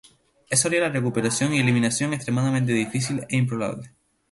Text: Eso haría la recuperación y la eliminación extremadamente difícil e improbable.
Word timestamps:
Eso 0.49 0.67
haría 0.67 0.79
la 0.79 0.89
recuperación 0.89 1.53
y 1.53 1.57
la 1.57 1.61
eliminación 1.65 2.11
extremadamente 2.11 2.71
difícil 2.73 3.23
e 3.29 3.35
improbable. 3.37 3.93